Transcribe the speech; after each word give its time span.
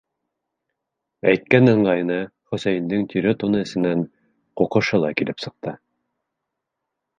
-Әйткән 1.31 1.71
ыңғайына 1.73 2.17
Хөсәйендең 2.55 3.05
тире 3.13 3.35
туны 3.45 3.63
эсенән 3.67 4.03
ҡуҡышы 4.63 5.03
ла 5.07 5.15
килеп 5.21 5.47
сыҡты. 5.47 5.79